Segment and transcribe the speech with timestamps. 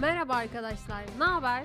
[0.00, 1.64] Merhaba arkadaşlar, ne haber?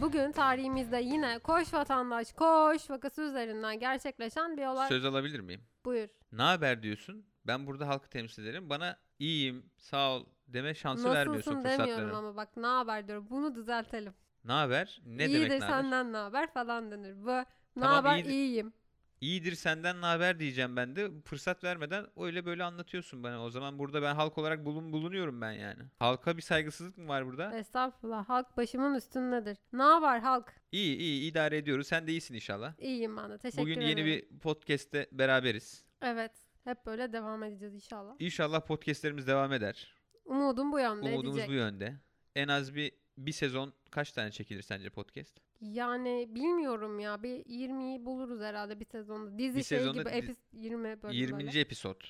[0.00, 4.88] Bugün tarihimizde yine koş vatandaş koş vakası üzerinden gerçekleşen bir olay.
[4.88, 5.60] Söz alabilir miyim?
[5.84, 6.08] Buyur.
[6.32, 7.26] Ne haber diyorsun?
[7.46, 8.70] Ben burada halkı temsil ederim.
[8.70, 13.26] Bana iyiyim, sağ ol deme şansı vermiyorsun Nasılsın demiyorum ama bak ne haber diyorum.
[13.30, 14.14] Bunu düzeltelim.
[14.44, 15.00] Ne haber?
[15.06, 15.82] Ne İyidir demek ne haber?
[15.82, 17.14] senden ne haber falan denir.
[17.16, 17.44] Bu ne
[17.80, 18.72] Tamam, haber iyiyim.
[19.24, 21.10] İyidir senden ne haber diyeceğim ben de.
[21.24, 23.44] Fırsat vermeden öyle böyle anlatıyorsun bana.
[23.44, 25.82] O zaman burada ben halk olarak bulun bulunuyorum ben yani.
[25.98, 27.58] Halka bir saygısızlık mı var burada?
[27.58, 29.58] Estağfurullah halk başımın üstündedir.
[29.72, 30.52] Ne haber halk?
[30.72, 31.86] İyi iyi idare ediyoruz.
[31.86, 32.74] Sen de iyisin inşallah.
[32.78, 33.88] İyiyim ben de teşekkür Bugün ederim.
[33.88, 35.84] yeni bir podcast'te beraberiz.
[36.02, 36.32] Evet
[36.64, 38.14] hep böyle devam edeceğiz inşallah.
[38.18, 39.94] İnşallah podcast'lerimiz devam eder.
[40.24, 41.48] Umudum bu yönde Umudumuz edecek.
[41.48, 41.94] bu yönde.
[42.34, 45.40] En az bir bir sezon kaç tane çekilir sence podcast?
[45.60, 49.38] Yani bilmiyorum ya bir 20'yi buluruz herhalde bir sezonda.
[49.38, 51.46] Dizi Bir şey sezonda gibi epis 20 bölüm 20.
[51.46, 51.60] böyle.
[51.60, 52.00] episod.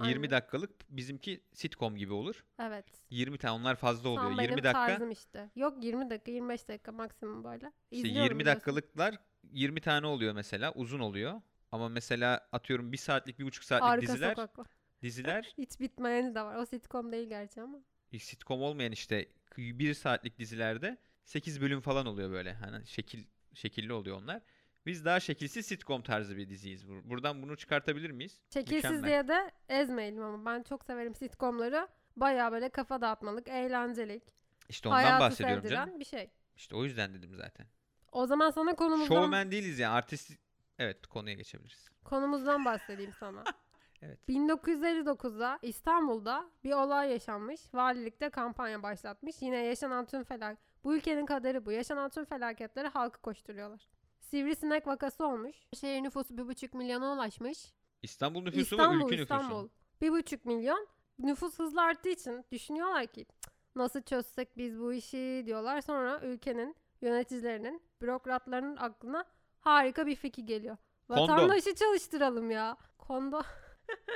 [0.00, 0.30] 20 Aynen.
[0.30, 2.44] dakikalık bizimki sitcom gibi olur.
[2.58, 2.86] Evet.
[3.10, 4.22] 20 tane onlar fazla oluyor.
[4.24, 4.72] Tam 20 benim dakika.
[4.86, 5.50] tarzım işte.
[5.56, 7.72] Yok 20 dakika 25 dakika maksimum böyle.
[7.90, 8.56] işte İzliyorum 20 biliyorsun.
[8.60, 9.14] dakikalıklar
[9.52, 10.72] 20 tane oluyor mesela.
[10.72, 11.40] Uzun oluyor.
[11.72, 14.66] Ama mesela atıyorum 1 saatlik, 1,5 saatlik Arka diziler, sokaklar.
[15.02, 16.56] diziler Hiç bitmeyeni de var.
[16.56, 17.78] O sitcom değil gerçi ama.
[18.12, 22.52] e, sitcom olmayan işte 1 saatlik dizilerde 8 bölüm falan oluyor böyle.
[22.52, 23.24] Hani şekil
[23.54, 24.42] şekilli oluyor onlar.
[24.86, 26.84] Biz daha şekilsiz sitcom tarzı bir diziyiz.
[26.84, 28.40] Bur- Buradan bunu çıkartabilir miyiz?
[28.54, 29.08] Şekilsiz Mükemmel.
[29.08, 31.88] diye de ezmeyelim ama ben çok severim sitcomları.
[32.16, 34.22] Baya böyle kafa dağıtmalık, eğlencelik,
[34.68, 36.00] İşte ondan hayatı bahsediyorum canım.
[36.00, 36.30] bir şey.
[36.56, 37.66] İşte o yüzden dedim zaten.
[38.12, 39.92] O zaman sana konumuzdan, Showman değiliz yani.
[39.94, 40.32] Artist
[40.78, 41.90] Evet, konuya geçebiliriz.
[42.04, 43.44] konumuzdan bahsedeyim sana.
[44.04, 44.18] Evet.
[44.28, 47.60] 1959'da İstanbul'da bir olay yaşanmış.
[47.74, 49.42] Valilikte kampanya başlatmış.
[49.42, 51.72] Yine yaşanan tüm felak bu ülkenin kaderi bu.
[51.72, 53.88] Yaşanan tüm felaketleri halkı koşturuyorlar.
[54.20, 55.56] Sivrisinek vakası olmuş.
[55.80, 57.72] Şehir nüfusu 1,5 milyona ulaşmış.
[58.02, 59.22] İstanbul nüfusu İstanbul, mu ülke nüfusu?
[59.42, 59.68] İstanbul.
[60.02, 60.86] 1,5 milyon.
[61.18, 65.80] Nüfus hızla arttığı için düşünüyorlar ki "Cık, nasıl çözsek biz bu işi diyorlar.
[65.80, 69.24] Sonra ülkenin yöneticilerinin, bürokratlarının aklına
[69.60, 70.76] harika bir fikir geliyor.
[71.08, 71.28] Kondom.
[71.28, 72.76] Vatandaşı çalıştıralım ya.
[72.98, 73.42] Kondo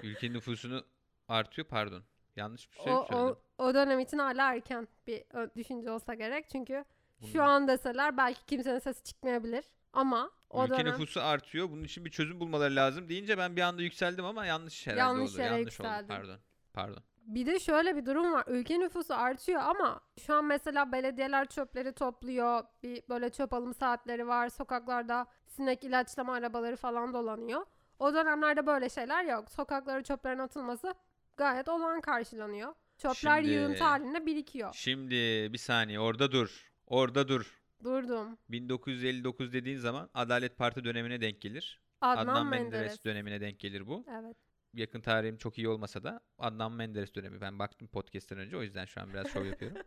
[0.02, 0.84] Ülkenin nüfusunu
[1.28, 2.02] artıyor pardon.
[2.36, 3.36] Yanlış bir şey o, söyledim?
[3.58, 5.24] o, o dönem için hala erken bir
[5.56, 6.48] düşünce olsa gerek.
[6.52, 6.84] Çünkü
[7.32, 9.64] şu Bunun- an deseler belki kimsenin sesi çıkmayabilir.
[9.92, 11.70] Ama o Ülke dönem nüfusu artıyor.
[11.70, 15.30] Bunun için bir çözüm bulmaları lazım deyince ben bir anda yükseldim ama yanlış herhalde Yanlış
[15.32, 15.40] oldu.
[15.42, 15.88] yere yanlış oldu.
[15.88, 16.08] yükseldin.
[16.08, 16.38] Pardon.
[16.74, 17.02] Pardon.
[17.22, 18.44] Bir de şöyle bir durum var.
[18.46, 22.62] Ülke nüfusu artıyor ama şu an mesela belediyeler çöpleri topluyor.
[22.82, 24.48] Bir böyle çöp alım saatleri var.
[24.48, 27.66] Sokaklarda sinek ilaçlama arabaları falan dolanıyor.
[27.98, 29.50] O dönemlerde böyle şeyler yok.
[29.50, 30.94] Sokaklara çöplerin atılması
[31.36, 32.74] gayet olağan karşılanıyor.
[32.98, 34.74] Çöpler Şimdi- yığıntı halinde birikiyor.
[34.74, 35.14] Şimdi
[35.52, 36.70] bir saniye orada dur.
[36.86, 37.58] Orada dur.
[37.84, 38.38] Durdum.
[38.48, 41.80] 1959 dediğin zaman Adalet Parti dönemine denk gelir.
[42.00, 42.72] Adnan, Adnan Menderes.
[42.72, 44.04] Menderes dönemine denk gelir bu.
[44.20, 44.36] Evet.
[44.74, 47.40] Yakın tarihim çok iyi olmasa da Adnan Menderes dönemi.
[47.40, 49.78] Ben baktım podcast'ten önce o yüzden şu an biraz şov yapıyorum.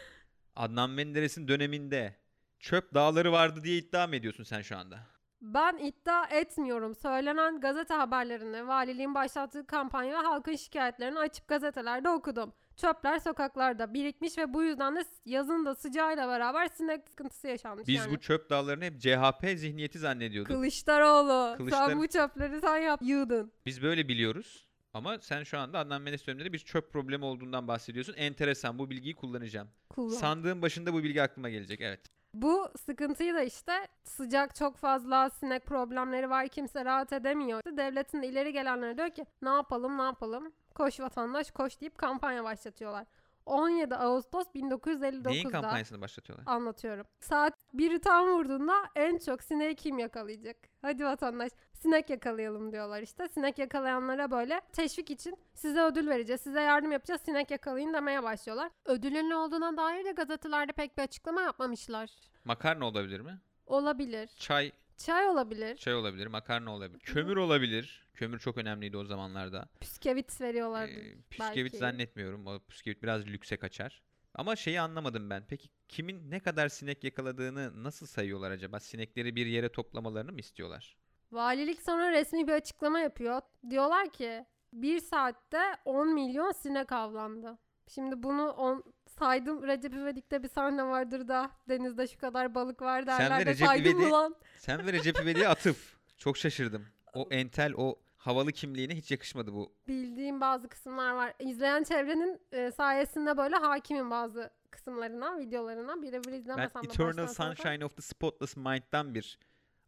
[0.56, 2.16] Adnan Menderes'in döneminde
[2.60, 5.15] çöp dağları vardı diye iddia mı ediyorsun sen şu anda?
[5.42, 6.94] Ben iddia etmiyorum.
[6.94, 12.52] Söylenen gazete haberlerini, valiliğin başlattığı kampanya ve halkın şikayetlerini açıp gazetelerde okudum.
[12.76, 17.88] Çöpler sokaklarda birikmiş ve bu yüzden de yazın da sıcağıyla beraber sinek sıkıntısı yaşanmış.
[17.88, 18.12] Biz yani.
[18.12, 20.52] bu çöp dağlarını hep CHP zihniyeti zannediyorduk.
[20.52, 23.52] Kılıçdaroğlu Kılıçdar- sen bu çöpleri sen yap yığdın.
[23.66, 24.66] Biz böyle biliyoruz.
[24.92, 28.14] Ama sen şu anda Adnan Menderes döneminde de bir çöp problemi olduğundan bahsediyorsun.
[28.14, 29.68] Enteresan bu bilgiyi kullanacağım.
[29.88, 30.16] Kullan.
[30.16, 31.80] Sandığın başında bu bilgi aklıma gelecek.
[31.80, 32.00] Evet.
[32.36, 33.72] Bu sıkıntıyı da işte
[34.04, 37.58] sıcak çok fazla sinek problemleri var kimse rahat edemiyor.
[37.58, 41.98] İşte devletin de ileri gelenleri diyor ki ne yapalım ne yapalım koş vatandaş koş deyip
[41.98, 43.06] kampanya başlatıyorlar.
[43.46, 46.44] 17 Ağustos 1959'da Neyin kampanyasını başlatıyorlar?
[46.46, 47.06] anlatıyorum.
[47.20, 50.56] Saat 1'i tam vurduğunda en çok sineği kim yakalayacak?
[50.82, 53.28] Hadi vatandaş sinek yakalayalım diyorlar işte.
[53.28, 58.70] Sinek yakalayanlara böyle teşvik için size ödül vereceğiz, size yardım yapacağız, sinek yakalayın demeye başlıyorlar.
[58.84, 62.10] Ödülün ne olduğuna dair de gazetelerde pek bir açıklama yapmamışlar.
[62.44, 63.40] Makarna olabilir mi?
[63.66, 64.30] Olabilir.
[64.36, 65.76] Çay, Çay olabilir.
[65.76, 67.00] çay olabilir, makarna olabilir.
[67.00, 68.06] Kömür olabilir.
[68.14, 69.68] Kömür çok önemliydi o zamanlarda.
[69.80, 70.92] Püskevit veriyorlardı.
[70.92, 71.76] Ee, püskevit belki.
[71.76, 72.46] zannetmiyorum.
[72.46, 74.02] O püskevit biraz lükse kaçar.
[74.34, 75.44] Ama şeyi anlamadım ben.
[75.48, 78.80] Peki kimin ne kadar sinek yakaladığını nasıl sayıyorlar acaba?
[78.80, 80.96] Sinekleri bir yere toplamalarını mı istiyorlar?
[81.32, 83.40] Valilik sonra resmi bir açıklama yapıyor.
[83.70, 87.58] Diyorlar ki bir saatte 10 milyon sinek avlandı.
[87.88, 88.84] Şimdi bunu on,
[89.18, 93.46] saydım Recep İvedik'te bir sahne vardır da denizde şu kadar balık var Sen derler de
[93.46, 94.36] de Recep saydım İvedik- ulan.
[94.58, 95.96] Sen ve Recep İvedik'e atıf.
[96.18, 96.86] Çok şaşırdım.
[97.14, 99.72] O entel, o havalı kimliğine hiç yakışmadı bu.
[99.88, 101.32] Bildiğim bazı kısımlar var.
[101.38, 106.02] İzleyen çevrenin e, sayesinde böyle hakimim bazı kısımlarına, videolarına.
[106.02, 107.26] Birebir Ben izlemesem de Eternal.
[107.26, 109.38] Sunshine of the Spotless Mind'dan bir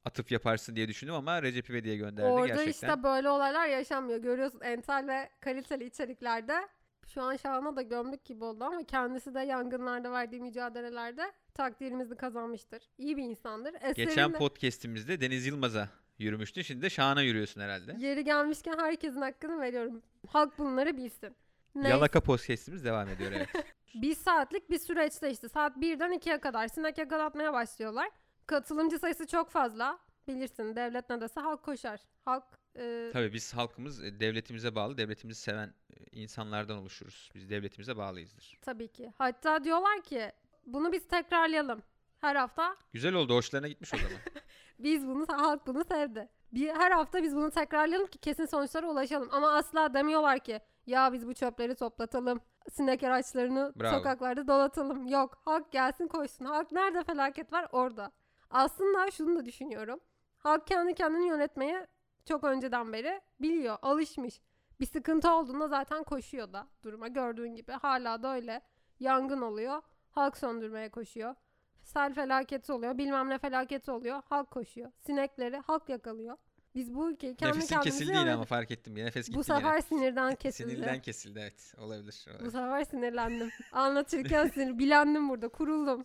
[0.04, 2.70] atıf yaparsın diye düşündüm ama Recep İvedik'e gönderdi Orada gerçekten.
[2.70, 4.18] işte böyle olaylar yaşanmıyor.
[4.18, 6.68] Görüyorsun entel ve kaliteli içeriklerde
[7.08, 12.82] Şu an Şahan'a da gömlük gibi oldu ama kendisi de yangınlarda verdiği mücadelelerde takdirimizi kazanmıştır.
[12.98, 13.72] İyi bir insandır.
[13.72, 15.88] Geçen Eserinle podcast'imizde Deniz Yılmaz'a
[16.18, 16.62] yürümüştün.
[16.62, 17.94] Şimdi de Şahan'a yürüyorsun herhalde.
[17.98, 20.02] yeri gelmişken herkesin hakkını veriyorum.
[20.28, 21.36] Halk bunları bilsin.
[21.74, 21.88] Neyse.
[21.88, 23.48] Yalaka podcast'imiz devam ediyor evet.
[23.94, 28.10] Bir saatlik bir süreçte işte saat 1'den 2'ye kadar sinek yakalatmaya başlıyorlar.
[28.46, 29.98] Katılımcı sayısı çok fazla.
[30.28, 32.00] Bilirsin devlet ne dese halk koşar.
[32.24, 32.44] Halk
[32.76, 37.30] e, Tabii biz halkımız e, devletimize bağlı, devletimizi seven e, insanlardan oluşuruz.
[37.34, 38.58] Biz devletimize bağlıyızdır.
[38.62, 39.12] tabii ki.
[39.18, 40.32] Hatta diyorlar ki
[40.66, 41.82] bunu biz tekrarlayalım.
[42.20, 44.18] Her hafta Güzel oldu, hoşlarına gitmiş o zaman.
[44.78, 46.28] biz bunu halk bunu sevdi.
[46.52, 49.28] Bir, her hafta biz bunu tekrarlayalım ki kesin sonuçlara ulaşalım.
[49.32, 52.40] Ama asla demiyorlar ki ya biz bu çöpleri toplatalım.
[52.72, 53.96] Sinek araçlarını Bravo.
[53.96, 55.06] sokaklarda dolatalım.
[55.06, 56.44] Yok halk gelsin koşsun.
[56.44, 58.12] Halk nerede felaket var orada.
[58.50, 60.00] Aslında şunu da düşünüyorum.
[60.38, 61.86] Halk kendi kendini yönetmeye
[62.24, 64.40] çok önceden beri biliyor, alışmış.
[64.80, 67.72] Bir sıkıntı olduğunda zaten koşuyor da duruma gördüğün gibi.
[67.72, 68.60] Hala da öyle.
[69.00, 69.82] Yangın oluyor.
[70.10, 71.34] Halk söndürmeye koşuyor.
[71.82, 72.98] Sel felaketi oluyor.
[72.98, 74.22] Bilmem ne felaketi oluyor.
[74.28, 74.90] Halk koşuyor.
[74.98, 76.36] Sinekleri halk yakalıyor.
[76.74, 78.96] Biz bu ülkeyi kendi Nefesin kesildi yine ama fark ettim.
[78.96, 79.82] Yine nefes gitti Bu sefer yine.
[79.82, 80.70] sinirden kesildi.
[80.70, 81.74] Sinirden kesildi evet.
[81.78, 82.24] Olabilir.
[82.28, 82.50] Bu olabilir.
[82.50, 83.50] sefer sinirlendim.
[83.72, 85.48] Anlatırken sinir, bilendim burada.
[85.48, 86.04] Kuruldum.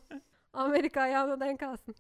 [0.54, 1.96] Amerika ayağına denk alsın.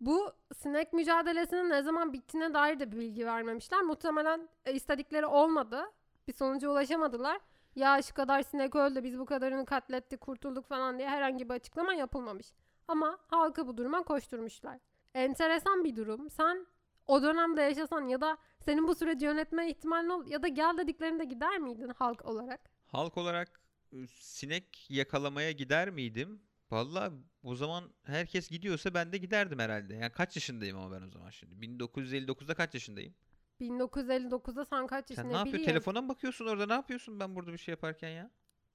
[0.00, 3.82] Bu sinek mücadelesinin ne zaman bittiğine dair de bir bilgi vermemişler.
[3.82, 5.82] Muhtemelen e, istedikleri olmadı.
[6.28, 7.40] Bir sonuca ulaşamadılar.
[7.74, 11.94] Ya şu kadar sinek öldü biz bu kadarını katlettik kurtulduk falan diye herhangi bir açıklama
[11.94, 12.46] yapılmamış.
[12.88, 14.78] Ama halkı bu duruma koşturmuşlar.
[15.14, 16.30] Enteresan bir durum.
[16.30, 16.66] Sen
[17.06, 21.24] o dönemde yaşasan ya da senin bu süreci yönetme ihtimalin ol ya da gel dediklerinde
[21.24, 22.60] gider miydin halk olarak?
[22.86, 23.60] Halk olarak
[23.92, 26.42] e, sinek yakalamaya gider miydim?
[26.70, 27.12] Vallahi
[27.42, 29.94] o zaman herkes gidiyorsa ben de giderdim herhalde.
[29.94, 31.66] Yani kaç yaşındayım ama ben o zaman şimdi?
[31.66, 33.14] 1959'da kaç yaşındayım?
[33.60, 35.52] 1959'da sen kaç Sen yaşında ne yapıyorsun?
[35.52, 35.66] bileyim.
[35.66, 36.66] Telefona mı bakıyorsun orada?
[36.66, 38.30] Ne yapıyorsun ben burada bir şey yaparken ya?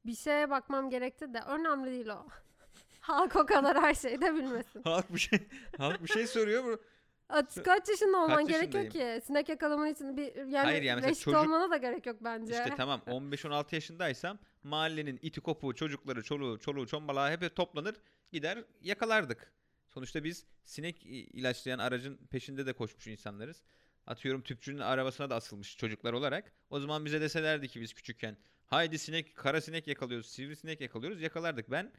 [0.06, 2.28] Bir şeye bakmam gerekti de önemli değil o.
[3.00, 4.82] Halk o kadar her şeyi de bilmesin.
[4.84, 5.40] Halk bir şey
[5.78, 6.80] halk bir şey soruyor.
[7.30, 9.22] At, kaç yaşında olman Kaç gerekiyor ki?
[9.26, 12.54] Sinek yakalaman için bir yani, Hayır yani mesela reşit çocuk- olmana da gerek yok bence.
[12.54, 17.96] İşte tamam 15-16 yaşındaysam mahallenin iti kopuğu çocukları çoluğu çoluğu çombalağı hep toplanır
[18.32, 19.52] gider yakalardık.
[19.88, 23.64] Sonuçta biz sinek i- ilaçlayan aracın peşinde de koşmuş insanlarız.
[24.08, 26.52] Atıyorum tüpçünün arabasına da asılmış çocuklar olarak.
[26.70, 31.72] O zaman bize deselerdi ki biz küçükken haydi sinek kara sinek yakalıyoruz sivrisinek yakalıyoruz yakalardık.
[31.72, 31.92] Ben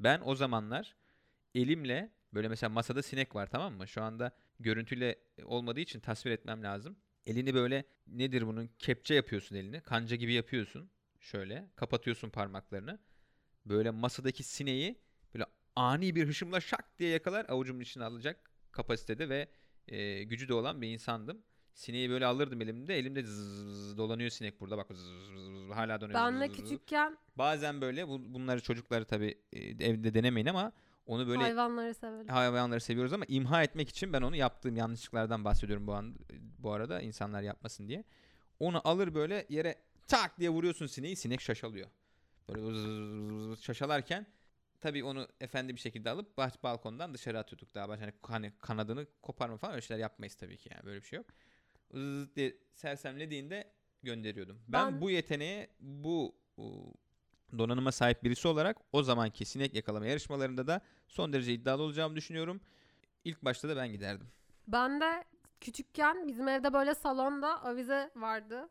[0.00, 0.96] ben o zamanlar
[1.54, 3.88] elimle böyle mesela masada sinek var tamam mı?
[3.88, 4.32] Şu anda
[4.62, 6.96] görüntüyle olmadığı için tasvir etmem lazım.
[7.26, 9.80] Elini böyle nedir bunun kepçe yapıyorsun elini.
[9.80, 10.90] Kanca gibi yapıyorsun.
[11.20, 12.98] Şöyle kapatıyorsun parmaklarını.
[13.66, 14.98] Böyle masadaki sineği
[15.34, 15.44] böyle
[15.76, 19.48] ani bir hışımla şak diye yakalar avucumun içine alacak kapasitede ve
[19.88, 21.42] e, gücü de olan bir insandım.
[21.74, 22.98] Sineği böyle alırdım elimde.
[22.98, 24.78] Elimde zzzz dolanıyor sinek burada.
[24.78, 26.20] Bak zzzz hala dönüyor.
[26.20, 30.72] Ben de küçükken Bazen böyle bu, bunları çocukları tabii e, evde denemeyin ama
[31.06, 32.28] onu böyle hayvanları severim.
[32.28, 36.16] hayvanları seviyoruz ama imha etmek için ben onu yaptığım yanlışlıklardan bahsediyorum bu an
[36.58, 38.04] bu arada insanlar yapmasın diye.
[38.60, 41.88] Onu alır böyle yere tak diye vuruyorsun sineği sinek şaşalıyor.
[42.48, 44.26] Böyle vız vız vız şaşalarken
[44.80, 49.06] tabii onu efendi bir şekilde alıp bah- balkondan dışarı atıyorduk daha başka hani, hani kanadını
[49.22, 51.26] koparma falan öyle şeyler yapmayız tabii ki yani böyle bir şey yok.
[51.92, 53.72] Vız diye sersemlediğinde
[54.02, 54.62] gönderiyordum.
[54.68, 56.34] Ben, Ben- bu yeteneğe bu
[57.58, 62.60] donanıma sahip birisi olarak o zamanki sinek yakalama yarışmalarında da son derece iddialı olacağımı düşünüyorum.
[63.24, 64.28] İlk başta da ben giderdim.
[64.68, 65.24] Ben de
[65.60, 68.68] küçükken bizim evde böyle salonda avize vardı.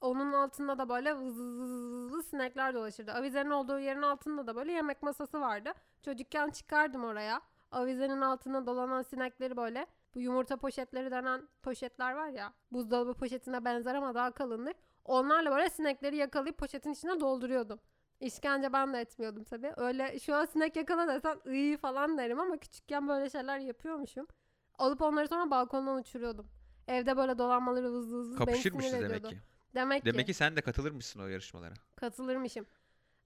[0.00, 3.12] Onun altında da böyle vız sinekler dolaşırdı.
[3.12, 5.72] Avizenin olduğu yerin altında da böyle yemek masası vardı.
[6.02, 7.42] Çocukken çıkardım oraya.
[7.70, 12.52] Avizenin altında dolanan sinekleri böyle bu yumurta poşetleri denen poşetler var ya.
[12.72, 14.74] Buzdolabı poşetine benzer ama daha kalındır.
[15.04, 17.80] Onlarla böyle sinekleri yakalayıp poşetin içine dolduruyordum.
[18.26, 19.72] İşkence ben de etmiyordum tabii.
[19.76, 24.26] Öyle şu an sinek yakala desen iyi falan derim ama küçükken böyle şeyler yapıyormuşum.
[24.78, 26.46] Alıp onları sonra balkondan uçuruyordum.
[26.88, 29.34] Evde böyle dolanmaları vız beni Kapışırmışız sinir demek ediyordu.
[29.34, 29.40] ki.
[29.74, 31.74] Demek, Demek ki sen de katılırmışsın o yarışmalara.
[31.96, 32.66] katılırmışım.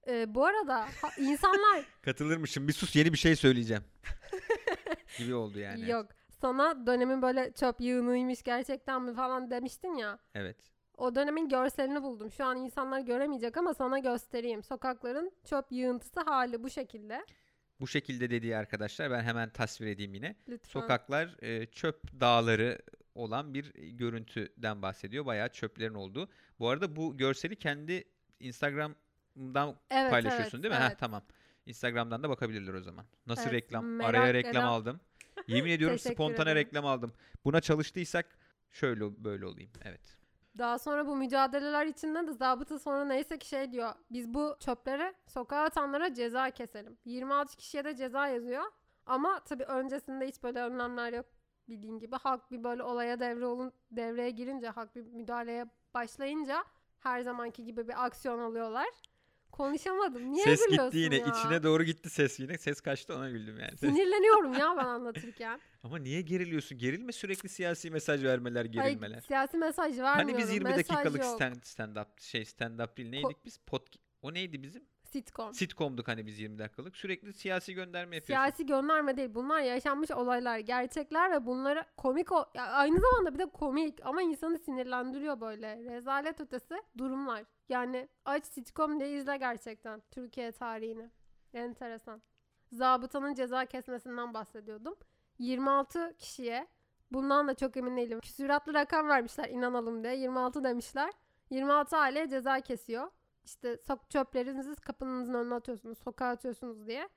[0.09, 2.69] Ee, bu arada ha- insanlar Katılırmışım.
[2.69, 3.85] Bir sus yeni bir şey söyleyeceğim.
[5.19, 5.91] gibi oldu yani.
[5.91, 6.07] yok
[6.41, 10.19] sana dönemin böyle çöp yığınıymış gerçekten mi falan demiştin ya.
[10.35, 10.57] Evet.
[10.97, 12.31] O dönemin görselini buldum.
[12.31, 14.63] Şu an insanlar göremeyecek ama sana göstereyim.
[14.63, 17.27] Sokakların çöp yığıntısı hali bu şekilde.
[17.81, 20.37] Bu şekilde dediği arkadaşlar ben hemen tasvir edeyim yine.
[20.49, 20.81] Lütfen.
[20.81, 22.79] Sokaklar e, çöp dağları
[23.15, 25.27] olan bir görüntüden bahsediyor.
[25.27, 26.29] Bayağı çöplerin olduğu.
[26.59, 28.05] Bu arada bu görseli kendi
[28.41, 30.81] Instagram'dan evet, paylaşıyorsun evet, değil mi?
[30.81, 30.99] Heh, Evet.
[30.99, 31.23] tamam.
[31.67, 33.05] Instagram'dan da bakabilirler o zaman.
[33.27, 34.01] Nasıl Evet, reklam?
[34.01, 35.01] Araya reklam eden- aldım.
[35.47, 36.67] Yemin ediyorum spontane ederim.
[36.67, 37.13] reklam aldım.
[37.45, 38.39] Buna çalıştıysak
[38.71, 39.71] şöyle böyle olayım.
[39.85, 40.17] Evet.
[40.59, 43.93] Daha sonra bu mücadeleler içinde de zabıta sonra neyse ki şey diyor.
[44.11, 46.99] Biz bu çöpleri sokağa atanlara ceza keselim.
[47.05, 48.65] 26 kişiye de ceza yazıyor.
[49.07, 51.27] Ama tabii öncesinde hiç böyle önlemler yok
[51.69, 52.17] bildiğin gibi.
[52.17, 56.65] Halk bir böyle olaya devre olun, devreye girince, halk bir müdahaleye başlayınca
[56.99, 58.89] her zamanki gibi bir aksiyon alıyorlar.
[59.57, 60.33] Konuşamadım.
[60.33, 61.17] Niye ses gitti yine.
[61.17, 61.27] ya?
[61.27, 62.59] içine doğru gitti ses yine.
[62.59, 63.77] Ses kaçtı ona güldüm yani.
[63.77, 65.61] Sinirleniyorum ya ben anlatırken.
[65.83, 66.79] Ama niye geriliyorsun?
[66.79, 69.11] Gerilme sürekli siyasi mesaj vermeler, gerilmeler.
[69.11, 70.31] Hayır, siyasi mesaj vermiyorum.
[70.31, 71.35] Hani biz 20 mesaj dakikalık yok.
[71.35, 73.59] stand, stand up şey stand up değil neydik biz?
[73.59, 73.87] Pod,
[74.23, 74.85] o neydi bizim?
[75.07, 75.55] Sitcom.
[75.55, 76.97] Sitcom'duk hani biz 20 dakikalık.
[76.97, 78.45] Sürekli siyasi gönderme yapıyorsun.
[78.45, 79.35] Siyasi gönderme değil.
[79.35, 84.23] Bunlar yaşanmış olaylar, gerçekler ve bunları komik o ya aynı zamanda bir de komik ama
[84.23, 85.77] insanı sinirlendiriyor böyle.
[85.85, 87.45] Rezalet ötesi durumlar.
[87.69, 91.11] Yani aç sitcom diye izle gerçekten Türkiye tarihini.
[91.55, 92.23] Enteresan.
[92.73, 94.95] Zabıtanın ceza kesmesinden bahsediyordum.
[95.39, 96.67] 26 kişiye
[97.13, 98.21] bundan da çok emin değilim.
[98.21, 100.17] Küsuratlı rakam vermişler inanalım diye.
[100.17, 101.11] 26 demişler.
[101.51, 103.11] 26 aileye ceza kesiyor.
[103.47, 107.09] İşte çöplerinizi kapınızın önüne atıyorsunuz, sokağa atıyorsunuz diye.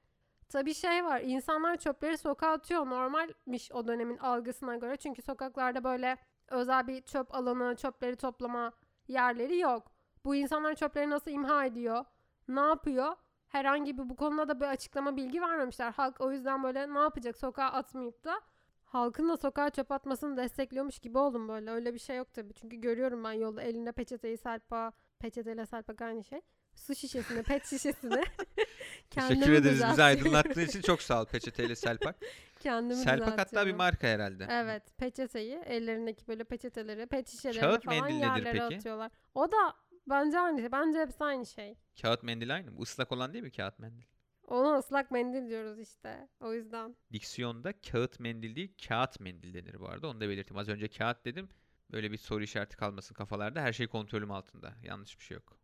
[0.50, 1.21] Tabii şey var.
[1.21, 2.86] insanlar çöpleri sokağa atıyor.
[2.86, 4.98] Normalmiş o dönemin algısına göre.
[4.98, 6.17] Çünkü sokaklarda böyle
[6.48, 8.71] özel bir çöp alanı, çöpleri toplama
[9.07, 9.91] yerleri yok.
[10.25, 12.05] Bu insanlar çöpleri nasıl imha ediyor?
[12.48, 13.15] Ne yapıyor?
[13.48, 15.91] Herhangi bir bu konuda da bir açıklama bilgi vermemişler.
[15.91, 18.41] Halk o yüzden böyle ne yapacak sokağa atmayıp da
[18.86, 21.71] halkın da sokağa çöp atmasını destekliyormuş gibi oldum böyle.
[21.71, 22.53] Öyle bir şey yok tabii.
[22.53, 26.41] Çünkü görüyorum ben yolda elinde peçeteyi serpa, peçeteyle serpak aynı şey.
[26.75, 28.23] Su şişesini, pet şişesini
[29.09, 32.15] kendimi Teşekkür ederiz bizi aydınlattığın için çok sağ ol peçeteyle Selpak.
[32.59, 34.47] Kendimi Selpak hatta bir marka herhalde.
[34.49, 38.75] Evet peçeteyi ellerindeki böyle peçeteleri pet şişelerini Kağıt falan mendil nedir yerlere peki?
[38.75, 39.11] atıyorlar.
[39.35, 39.75] O da
[40.09, 40.71] bence aynı şey.
[40.71, 41.75] Bence hepsi aynı şey.
[42.01, 42.81] Kağıt mendil aynı mı?
[42.81, 44.03] Islak olan değil mi kağıt mendil?
[44.47, 46.27] Ona ıslak mendil diyoruz işte.
[46.39, 46.95] O yüzden.
[47.13, 50.07] Diksiyonda kağıt mendil değil kağıt mendil denir bu arada.
[50.07, 50.57] Onu da belirteyim.
[50.57, 51.49] Az önce kağıt dedim.
[51.91, 53.62] Böyle bir soru işareti kalmasın kafalarda.
[53.62, 54.74] Her şey kontrolüm altında.
[54.84, 55.58] Yanlış bir şey yok.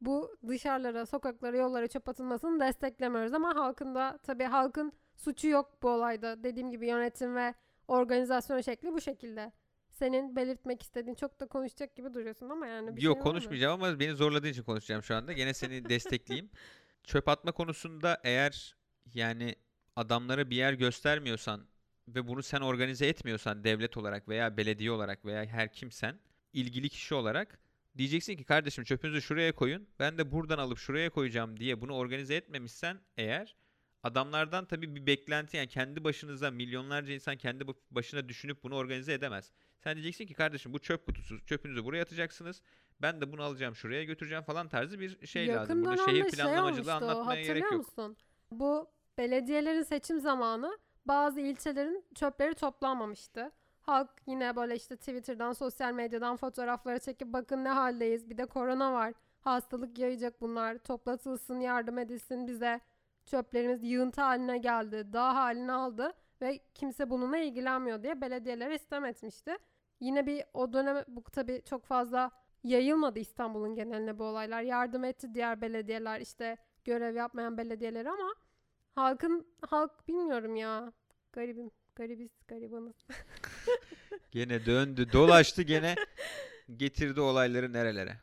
[0.00, 5.88] Bu dışarılara, sokaklara, yollara çöp atılmasını desteklemiyoruz ama halkın da tabii halkın suçu yok bu
[5.90, 6.44] olayda.
[6.44, 7.54] Dediğim gibi yönetim ve
[7.88, 9.52] organizasyon şekli bu şekilde.
[9.90, 13.32] Senin belirtmek istediğin çok da konuşacak gibi duruyorsun ama yani bir Yok şey var mı?
[13.32, 15.32] konuşmayacağım ama beni zorladığın için konuşacağım şu anda.
[15.32, 16.50] Gene seni destekleyeyim.
[17.04, 18.76] Çöp atma konusunda eğer
[19.14, 19.56] yani
[19.96, 21.66] adamlara bir yer göstermiyorsan
[22.14, 26.18] ve bunu sen organize etmiyorsan devlet olarak veya belediye olarak veya her kimsen
[26.52, 27.58] ilgili kişi olarak
[27.98, 29.88] diyeceksin ki kardeşim çöpünüzü şuraya koyun.
[29.98, 33.56] Ben de buradan alıp şuraya koyacağım diye bunu organize etmemişsen eğer
[34.02, 39.50] adamlardan tabii bir beklenti yani kendi başınıza milyonlarca insan kendi başına düşünüp bunu organize edemez.
[39.78, 42.62] Sen diyeceksin ki kardeşim bu çöp kutusu çöpünüzü buraya atacaksınız.
[43.02, 45.84] Ben de bunu alacağım şuraya götüreceğim falan tarzı bir şey Yakın lazım.
[45.84, 47.98] Burada şehir şey planlamacılığı olmuştu, anlatmaya gerek hatırlıyor yok.
[47.98, 48.16] musun?
[48.50, 53.52] Bu belediyelerin seçim zamanı bazı ilçelerin çöpleri toplanmamıştı.
[53.80, 58.30] Halk yine böyle işte Twitter'dan, sosyal medyadan fotoğrafları çekip bakın ne haldeyiz.
[58.30, 59.14] Bir de korona var.
[59.40, 60.78] Hastalık yayacak bunlar.
[60.78, 62.80] Toplatılsın, yardım edilsin bize.
[63.24, 65.12] Çöplerimiz yığıntı haline geldi.
[65.12, 69.56] Dağ haline aldı ve kimse bununla ilgilenmiyor diye belediyelere istem etmişti.
[70.00, 72.30] Yine bir o dönem bu tabii çok fazla
[72.64, 74.62] yayılmadı İstanbul'un geneline bu olaylar.
[74.62, 78.34] Yardım etti diğer belediyeler işte görev yapmayan belediyeler ama
[78.94, 80.92] halkın halk bilmiyorum ya.
[81.32, 81.70] Garibim.
[81.94, 82.96] Garibiz, garibanız.
[84.30, 85.94] Gene döndü, dolaştı gene
[86.76, 88.16] getirdi olayları nerelere.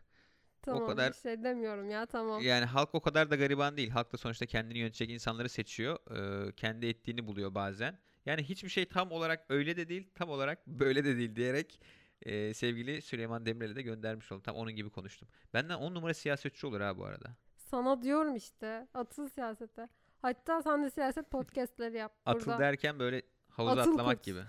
[0.62, 2.42] Tamam kadar- bir şey demiyorum ya tamam.
[2.42, 3.90] Yani halk o kadar da gariban değil.
[3.90, 5.98] Halk da sonuçta kendini yönetecek insanları seçiyor.
[6.12, 8.00] Ee, kendi ettiğini buluyor bazen.
[8.26, 11.82] Yani hiçbir şey tam olarak öyle de değil, tam olarak böyle de değil diyerek
[12.22, 14.44] e, sevgili Süleyman Demirel'e de göndermiş oldum.
[14.44, 15.28] Tam onun gibi konuştum.
[15.54, 17.36] Benden 10 numara siyasetçi olur ha bu arada.
[17.58, 18.88] Sana diyorum işte.
[18.94, 19.88] Atıl siyasete.
[20.22, 22.14] Hatta sen de siyaset podcastleri yap.
[22.26, 22.60] Atıl burada.
[22.60, 24.26] derken böyle havuza Atıl atlamak kurt.
[24.26, 24.40] gibi.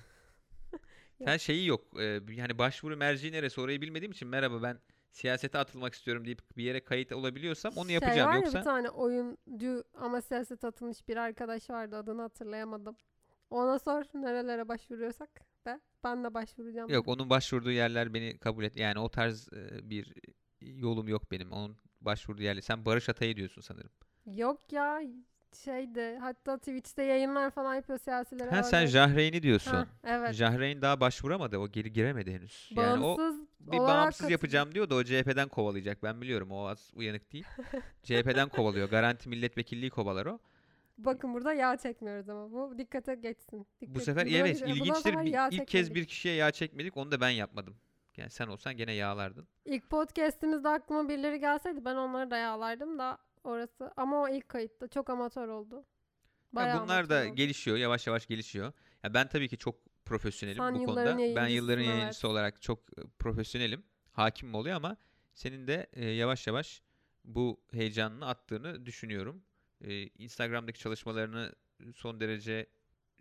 [1.24, 2.00] Sen şeyi yok.
[2.00, 4.78] e, yani başvuru merci neresi orayı bilmediğim için merhaba ben
[5.10, 8.28] siyasete atılmak istiyorum deyip bir yere kayıt olabiliyorsam onu Şey yapacağım.
[8.28, 12.96] var ya Yoksa bir tane oyuncu ama siyaset atılmış bir arkadaş vardı adını hatırlayamadım.
[13.50, 16.90] Ona sor nerelere başvuruyorsak de ben de başvuracağım.
[16.90, 18.76] Yok onun başvurduğu yerler beni kabul et.
[18.76, 20.12] Yani o tarz e, bir
[20.60, 21.52] yolum yok benim.
[21.52, 22.60] Onun başvurduğu yerler.
[22.62, 23.90] Sen Barış Atay'ı diyorsun sanırım.
[24.26, 25.00] Yok ya
[25.56, 28.50] şeydi hatta Twitch'te yayınlar falan yapıyor siyasilere.
[28.50, 28.90] Ha sen öyle.
[28.90, 29.70] Jahreyn'i diyorsun.
[29.72, 30.34] Ha, evet.
[30.34, 31.58] Jahreyn daha başvuramadı.
[31.58, 32.70] O geri giremedi henüz.
[32.76, 34.30] Yani o Bağımsız bir bağımsız katılıyor.
[34.30, 36.02] yapacağım diyor da o CHP'den kovalayacak.
[36.02, 36.50] Ben biliyorum.
[36.52, 37.44] O az uyanık değil.
[38.02, 38.90] CHP'den kovalıyor.
[38.90, 40.38] Garanti milletvekilliği kovalar o.
[40.98, 43.58] Bakın burada yağ çekmiyoruz ama bu dikkate geçsin.
[43.60, 44.94] Bu Dikkat- sefer buna- evet ilginçtir.
[45.02, 45.94] sefer Bir- ilk kez çekmedik.
[45.94, 46.96] bir kişiye yağ çekmedik.
[46.96, 47.76] Onu da ben yapmadım.
[48.16, 49.48] Yani sen olsan gene yağlardın.
[49.64, 53.92] İlk podcast'imizde aklıma birileri gelseydi ben onları da yağlardım da orası.
[53.96, 55.76] Ama o ilk kayıtta çok amatör oldu.
[55.76, 55.84] Ya
[56.52, 57.34] Bayağı bunlar da oldu.
[57.34, 57.76] gelişiyor.
[57.76, 58.72] Yavaş yavaş gelişiyor.
[59.04, 61.18] Ya ben tabii ki çok profesyonelim Sen bu konuda.
[61.18, 61.94] Ben yılların evet.
[61.94, 63.84] yayıncısı olarak çok e, profesyonelim.
[64.12, 64.96] hakim oluyor ama
[65.34, 66.82] senin de e, yavaş yavaş
[67.24, 69.42] bu heyecanını attığını düşünüyorum.
[69.80, 71.52] E, Instagram'daki çalışmalarını
[71.94, 72.66] son derece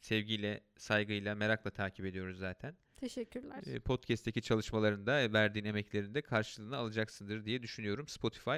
[0.01, 2.77] sevgiyle, saygıyla, merakla takip ediyoruz zaten.
[2.97, 3.63] Teşekkürler.
[3.65, 8.07] E, Podcast'teki çalışmalarında verdiğin emeklerin de karşılığını alacaksındır diye düşünüyorum.
[8.07, 8.57] Spotify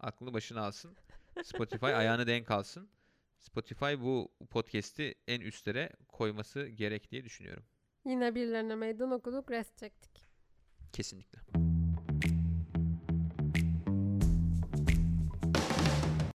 [0.00, 0.96] aklını başına alsın.
[1.44, 2.88] Spotify ayağını denk alsın.
[3.38, 7.64] Spotify bu podcast'i en üstlere koyması gerek diye düşünüyorum.
[8.04, 10.26] Yine birilerine meydan okuduk, rest çektik.
[10.92, 11.67] Kesinlikle.